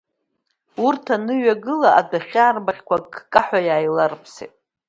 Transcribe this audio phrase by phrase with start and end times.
[0.85, 4.53] Урҭ аныҩагыла, адәахьы арбаӷьқәа аккаҳәа иааиларԥсеит…